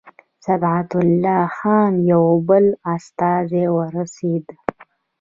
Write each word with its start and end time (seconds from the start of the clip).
صبغت 0.45 0.91
الله 1.03 1.43
خان 1.57 1.93
یو 2.11 2.25
بل 2.47 2.65
استازی 2.95 3.63
ورسېدی. 3.75 4.55